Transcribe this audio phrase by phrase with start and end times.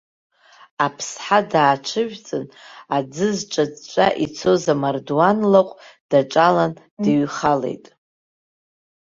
[0.85, 2.45] Аԥсҳа дааҽыжәҵын,
[2.95, 5.73] аӡы зҿыҵәҵәа ицоз амардуан лаҟә
[6.09, 7.85] даҿалан дыҩхалеит.